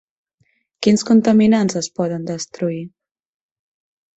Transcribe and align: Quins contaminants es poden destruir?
Quins 0.87 1.03
contaminants 1.09 1.79
es 1.81 1.91
poden 1.99 2.25
destruir? 2.33 2.81